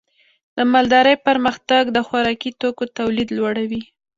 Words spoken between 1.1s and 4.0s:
پرمختګ د خوراکي توکو تولید لوړوي.